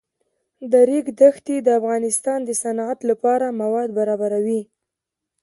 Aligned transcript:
د 0.71 0.73
ریګ 0.89 1.05
دښتې 1.19 1.55
د 1.61 1.67
افغانستان 1.79 2.39
د 2.45 2.49
صنعت 2.61 2.99
لپاره 3.09 3.57
مواد 3.61 3.89
برابروي. 3.97 4.61